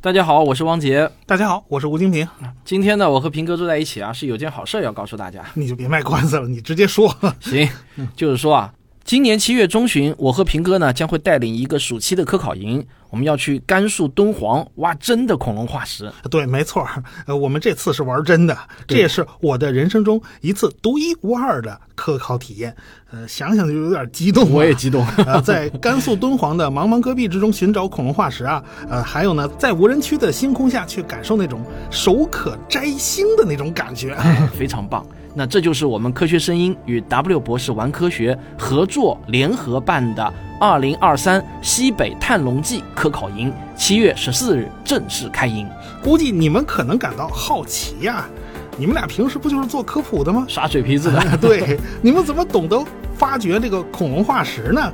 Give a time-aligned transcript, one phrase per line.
[0.00, 1.10] 大家好，我是汪杰。
[1.26, 2.26] 大家好，我是吴金平。
[2.64, 5.44] 今天呢，我和平哥坐在一起啊，是有件好事要告诉大家。
[5.54, 7.12] 你就别卖关子了，你直接说。
[7.40, 7.68] 行，
[8.14, 8.72] 就是说啊，
[9.08, 12.86] 今年七月中旬，我和平哥呢将会带领一个暑期的科考营。
[13.08, 16.12] 我们要去甘肃敦煌挖真的恐龙化石。
[16.30, 16.86] 对，没错，
[17.26, 18.54] 呃，我们这次是玩真的，
[18.86, 22.76] 这也是我的人生中一次独一无二的科考体验。
[23.10, 24.50] 呃，想想就有点激动。
[24.50, 25.06] 我也激动。
[25.24, 34.14] 呃，在甘肃敦煌的茫茫戈壁之中寻找恐龙化石啊，呃，还有呢，在无人区的星空下去感受那种手可摘星的那种感觉，
[34.54, 35.02] 非常棒。
[35.38, 40.34] 那这就是我们科学声音与 W 博士玩科学合作联合办的。
[40.60, 45.64] 二零二三西北探龙记科考营七月十四日正式开营，
[46.02, 48.28] 估计你们可能感到好奇呀，
[48.76, 50.44] 你们俩平时不就是做科普的吗？
[50.48, 52.84] 耍嘴皮子的， 对，你们怎么懂得
[53.16, 54.92] 发掘这个恐龙化石呢？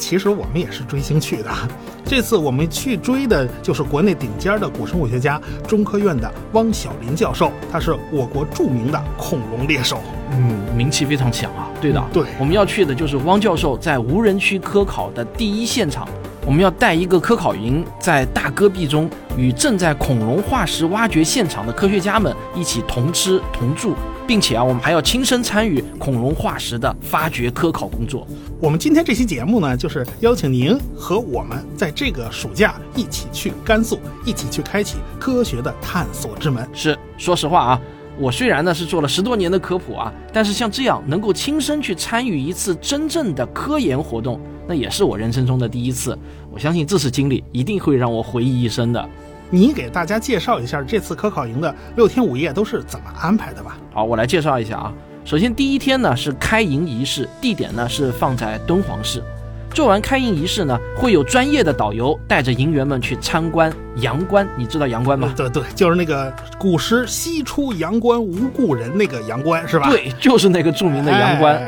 [0.00, 1.50] 其实我们也是追星去的，
[2.04, 10.00] 这次我们去追的就是国内顶尖的古生物学家，中科院的汪小林教授，他是我国著名的恐龙猎手，
[10.32, 11.68] 嗯，名气非常强啊。
[11.80, 16.08] 对的，对，我们要去的就是汪教授在无人区科考的第一现场，
[16.46, 23.94] 我们要带一个科考营，在大戈壁中与正在恐龙化石挖掘现场的科学家们一起同吃同住。
[24.30, 28.24] 并且啊，我们还要亲身参与恐龙化石的发掘科考工作。
[28.60, 36.64] 我们今天这期节目呢，就是邀请您和我们在这个暑假一起去甘肃，一起去开启科学的探索之门。
[36.72, 37.80] 是，说实话啊，
[38.20, 46.16] 我虽然呢是做了十多年的科普啊，但是像这样能够亲身去参与一次真正的科研活动，那也是我人生中的第一次。
[46.52, 49.08] 我相信这次经历一定会让我回忆一生的。
[49.50, 53.76] 你给大家介绍一下这次科考营的六天五夜都是怎么安排的吧？
[53.92, 54.92] 好，我来介绍一下啊。
[55.24, 59.22] 首先第一天呢是开营仪式，地点呢是放在敦煌市。
[59.74, 64.48] 做完开营仪式呢，会有专业的导游带着营员们去参观阳关。
[64.56, 65.32] 你知道阳关吗？
[65.36, 69.88] 对对，就是那个古诗“西出阳关无故人”那个阳关是吧？
[69.90, 71.60] 对，就是那个著名的阳关。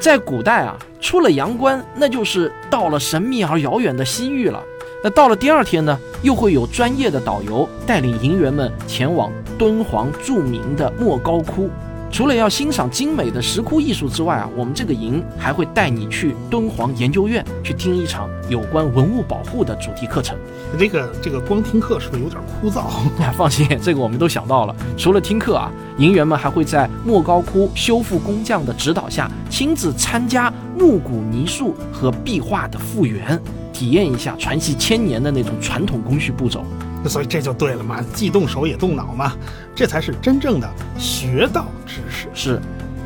[0.00, 4.60] 在古代啊，出了阳关，那就是到了神秘而遥远的西域了。
[5.06, 11.70] 那到了第二天呢，又会有专业的导游带领营员们前往敦煌著名的莫高窟。
[12.10, 20.36] 除了要欣赏精美的石窟艺术之外啊，我们这个营还会带你去敦煌研究院去听一场有关文物保护的主题课程。
[20.76, 22.82] 这个这个光听课是不是有点枯燥？
[23.38, 24.74] 放心，这个我们都想到了。
[24.96, 33.40] 除了听课啊，营员们还会在莫高窟修复工匠的指导下，亲自参加木骨泥塑和壁画的复原。
[33.78, 36.64] 体验一下传奇千年的那种传统工序步骤，
[37.06, 39.34] 所以这就对了嘛，既动手也动脑嘛，
[39.74, 40.66] 这才是真正的
[40.96, 42.26] 学到知识。
[42.32, 42.58] 是，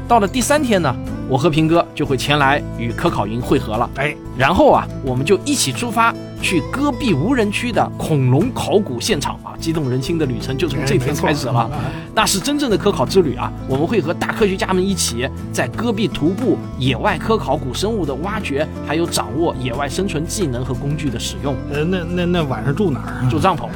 [0.07, 0.95] 到了第三天呢，
[1.31, 3.89] 我和平哥就会前来与科考营会合了。
[3.95, 6.13] 哎，然后啊，我们就一起出发。
[6.43, 11.71] 去戈壁无人区的恐龙考古现场啊，激动人心的旅程就从这天开始了。
[12.15, 13.53] 那是真正的科考之旅啊！
[13.69, 21.55] 我们会和大科学家们一起在戈壁徒步、野外科考古生物的挖掘，还有掌握野外生存技能和工具的使用。
[21.71, 23.29] 呃，那那那晚上住哪儿？
[23.29, 23.69] 住帐篷。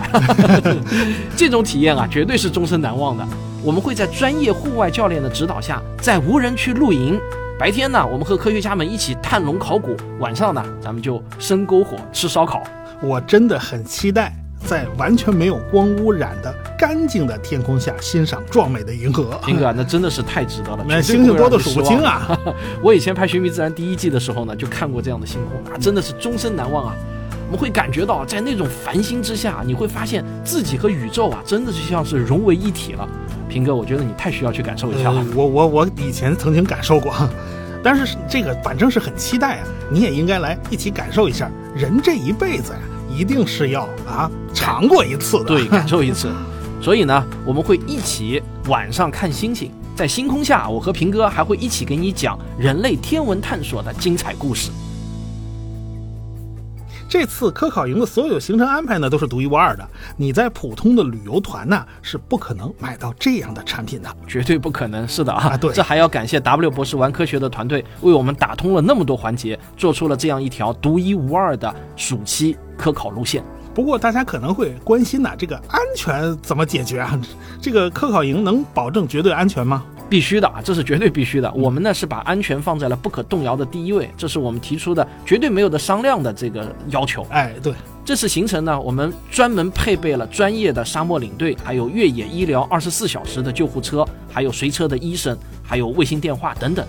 [1.37, 3.23] 这种体验啊，绝对是终身难忘的。
[3.63, 7.21] 我们会在专业户外教练的指导下，在无人区露营。
[7.57, 12.61] 白天呢，我们和科学家们一起探龙考古；晚上呢，咱们就生篝火吃烧烤。
[13.01, 14.35] 我真的很期待
[14.67, 19.39] 在完全没有光污染的干净的天空下欣赏壮美的银河。
[19.45, 22.37] 金哥，那真的是太值得了，那星星多的数不清啊！
[22.83, 26.97] 我以前拍《寻觅自然》第一季的时候呢，就看过这样的星空，啊，真的是终身难忘啊！
[27.47, 33.09] 我们会感觉到，在那种繁星之下，你会发现自己和宇宙啊，真的就像是融为一体了。
[33.55, 35.25] 平哥，我觉得你太需要去感受一下了。
[35.33, 37.15] 我我我以前曾经感受过，
[37.85, 39.67] 但是这个反正是很期待啊！
[39.93, 41.49] 你也应该来一起感受一下。
[41.73, 46.33] 人这一辈子呀，一定是要啊尝过一次的，对， 感受一次。
[46.83, 54.73] 所以呢，我们会一起晚上看星星，在星空下，我和平哥还会一起给你讲人类天文探索的精彩故事。
[57.15, 59.89] 这次科考营的所有行程安排呢，都是独一无二的。
[60.17, 65.07] 你在普通的旅游团呢，是不可能买到这样的产品的，绝对不可能。
[65.07, 73.45] 是的啊，对，这还要感谢 W 博士玩科学的团队，为我们打通了那么多环节，做出了这样一条独一无二的暑期科考路线。
[73.73, 77.17] 不过大家可能会关心呐，这个安全怎么解决啊？
[77.61, 79.85] 这个科考营能保证绝对安全吗？
[80.15, 81.53] 必须的啊，这是绝对必须的。
[81.55, 87.27] 我们呢是把安全放在了不可动摇的第一位，这是我们提出的绝对没有的商量的这个要求。
[87.31, 87.75] 哎，对，
[88.05, 96.87] 这次行程呢，我们专门配备了专业的沙漠领队，还有越野医疗二十四小时的救护车，还有随车的医生，还有卫星电话等等。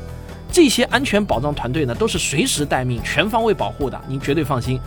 [0.52, 4.80] 这些安全保障团队呢，都是随时待命、全方位保护的，您绝对放心。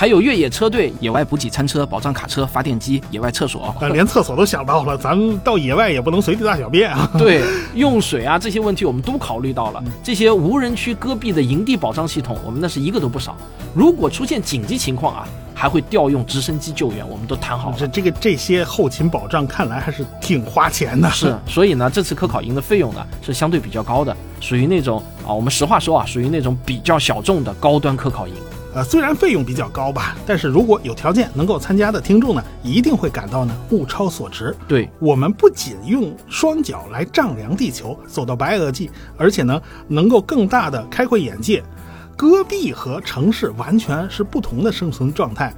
[0.00, 7.06] 还有越野车队、野外补给餐车、保障卡车、发电机、野外厕所，呃，连厕所都想到了，咱们到野外也不能随地大小便啊。
[7.18, 7.42] 对，
[7.74, 9.84] 用水啊这些问题我们都考虑到了。
[10.02, 13.36] 这些无人区戈壁的营地保障系统，我们那是一个都不少。
[13.74, 17.76] 如果出现紧急情况啊，还会调用直升机救援，我们都谈好了。
[17.78, 21.10] 这这个这些后勤保障看来还是挺花钱的。
[21.10, 28.32] 是， 所以呢，这次科考营的费用呢是相对比较高的，属于那种啊，我们实话说啊，属于那种比较小众的高端科考营。
[28.72, 34.54] 呃，虽然费用比较高吧，但是如果有条件能够参加的听众呢，一定会感到呢物超所值。
[34.68, 41.62] 对我们不仅用双脚来丈量地球，走到白垩纪，而且呢能够更大的开阔眼界。
[42.16, 45.52] 戈壁和城市完全是不同的生存状态，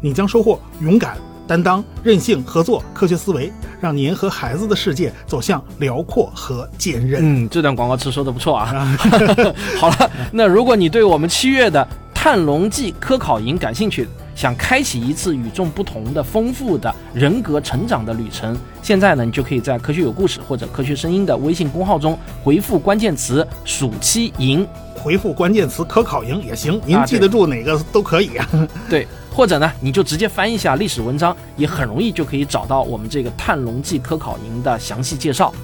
[0.00, 1.16] 你将收获勇敢、
[1.46, 7.20] 担当、韧性、合作、科学思维，让您和孩子的世界走向辽阔和坚韧。
[7.22, 8.98] 嗯，这段广告词说的不错啊。
[9.78, 11.86] 好了，那如果你对我们七月的
[12.20, 24.66] 探龙记科考营感兴趣，想开启一次与众不同的、丰富的人格成长的旅程，现在呢，你就可以在“科学有故事”或者“科学声音”的微信公号中回复关键词“暑期营”。
[24.98, 28.48] 回复关键词“科考营”也行，您啊记得住哪个都可以啊。
[28.90, 35.54] 对， 或者呢，你就直接翻一下历史文章，也很容易就可以找到我们这个探龙记科考营的详细介绍。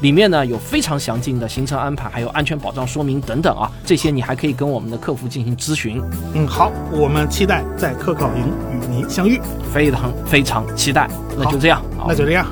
[0.00, 6.02] 里面呢有非常详尽的行程安排，还有安全保障说明等等啊，这些你还可以跟我们的客服进行咨询，
[6.34, 9.40] 嗯，好，我们期待在科考营与您相遇。
[9.72, 11.08] 非常非常期待。
[11.36, 12.46] 那就这样，好那就这样。